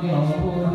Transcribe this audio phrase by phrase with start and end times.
[0.00, 0.67] 你好。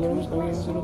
[0.00, 0.83] 0 0 0 0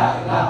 [0.00, 0.40] la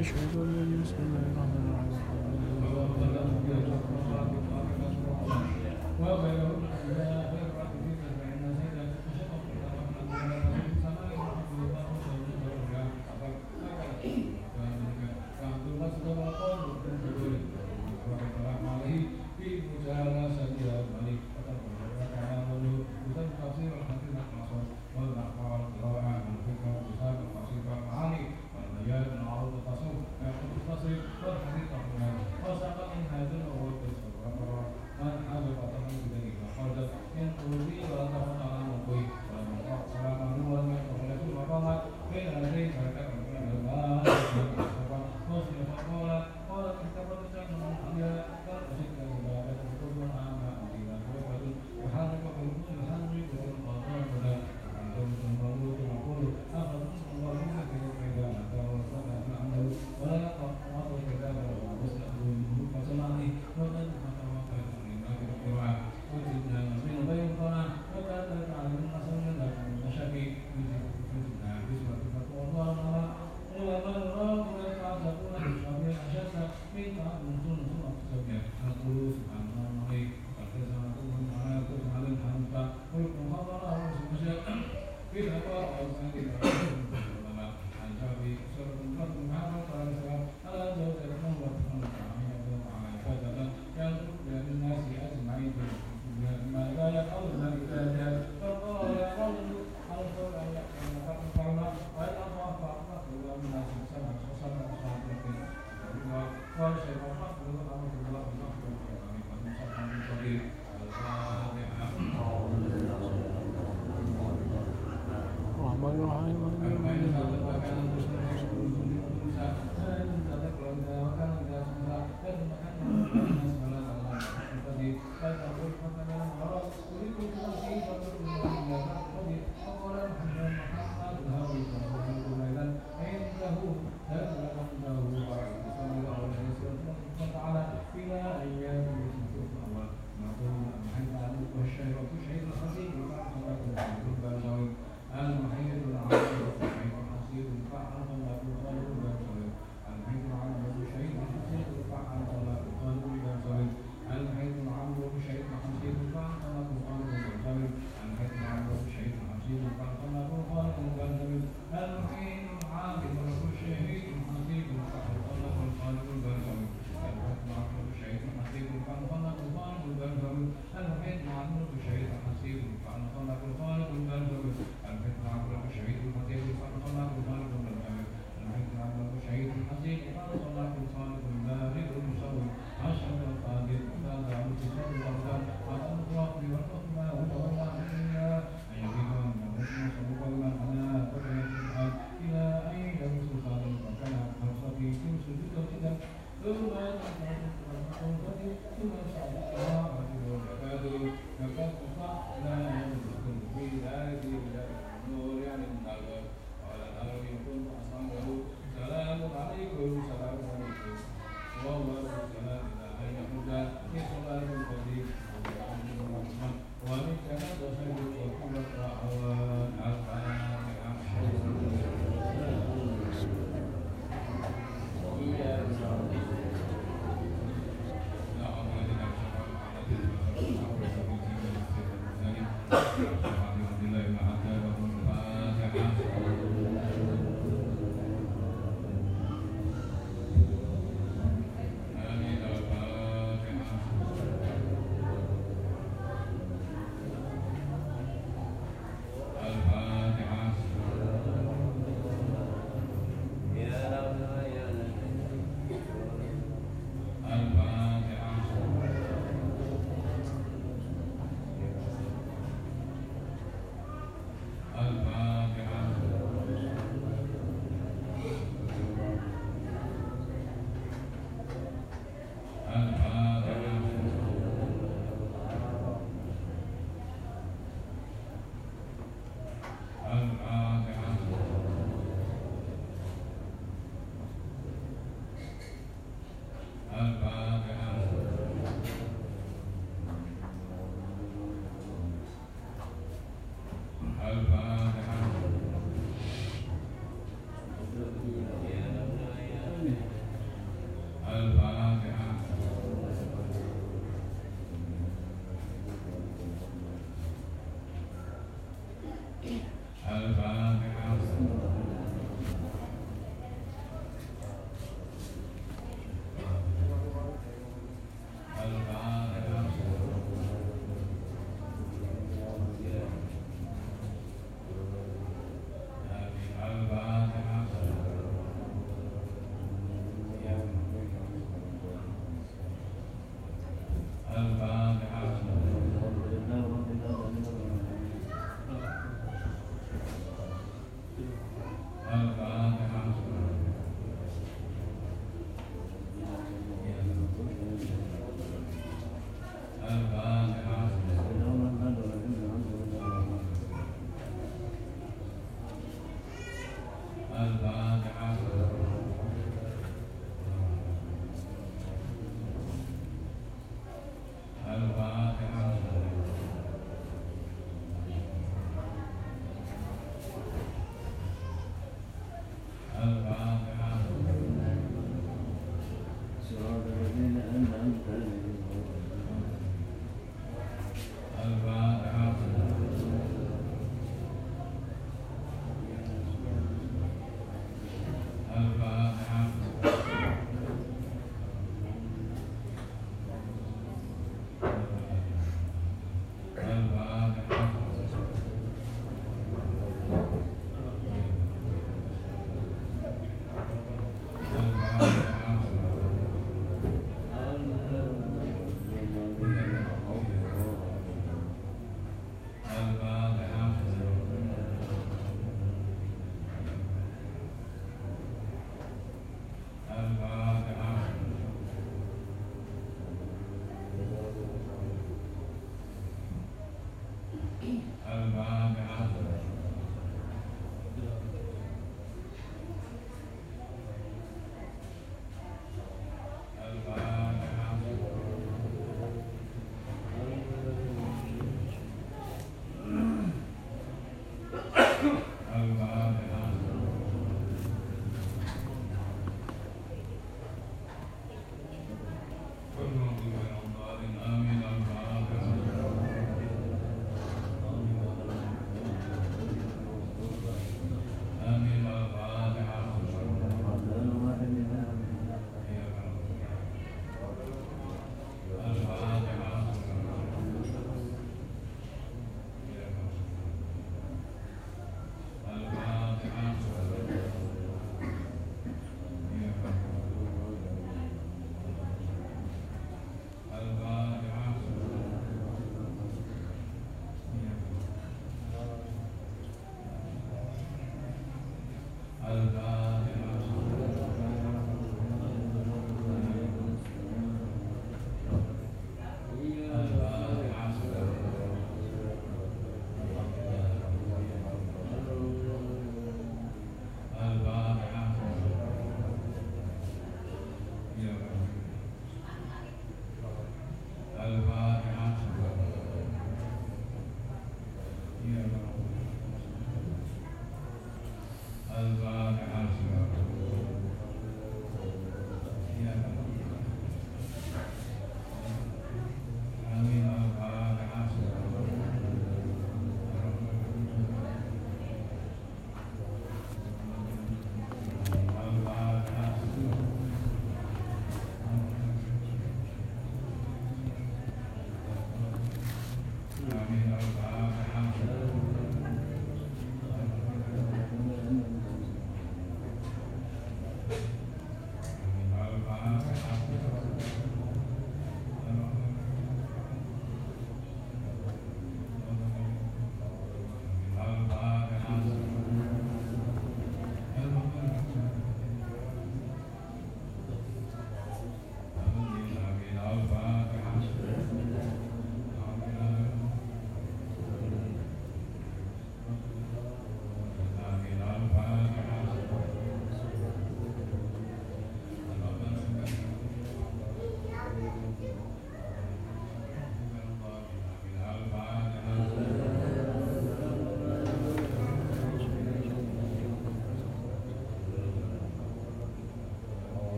[0.00, 0.49] 那时候就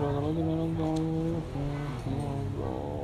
[0.00, 1.42] Oh,
[2.06, 2.97] my God.